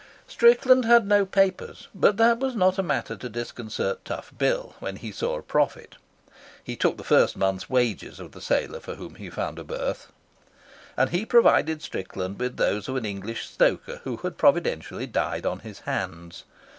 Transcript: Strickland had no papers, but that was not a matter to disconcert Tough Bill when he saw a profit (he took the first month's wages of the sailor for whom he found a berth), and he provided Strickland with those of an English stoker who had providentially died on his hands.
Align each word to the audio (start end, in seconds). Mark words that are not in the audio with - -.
Strickland 0.25 0.83
had 0.85 1.07
no 1.07 1.27
papers, 1.27 1.87
but 1.93 2.17
that 2.17 2.39
was 2.39 2.55
not 2.55 2.79
a 2.79 2.81
matter 2.81 3.15
to 3.15 3.29
disconcert 3.29 4.03
Tough 4.03 4.33
Bill 4.35 4.73
when 4.79 4.95
he 4.95 5.11
saw 5.11 5.37
a 5.37 5.43
profit 5.43 5.93
(he 6.63 6.75
took 6.75 6.97
the 6.97 7.03
first 7.03 7.37
month's 7.37 7.69
wages 7.69 8.19
of 8.19 8.31
the 8.31 8.41
sailor 8.41 8.79
for 8.79 8.95
whom 8.95 9.13
he 9.13 9.29
found 9.29 9.59
a 9.59 9.63
berth), 9.63 10.11
and 10.97 11.11
he 11.11 11.23
provided 11.23 11.83
Strickland 11.83 12.39
with 12.39 12.57
those 12.57 12.89
of 12.89 12.95
an 12.95 13.05
English 13.05 13.47
stoker 13.47 14.01
who 14.03 14.17
had 14.17 14.39
providentially 14.39 15.05
died 15.05 15.45
on 15.45 15.59
his 15.59 15.81
hands. 15.81 16.45